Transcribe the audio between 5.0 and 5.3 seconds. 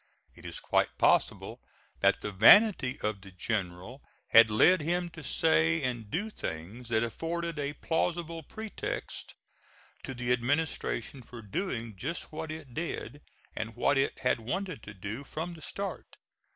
to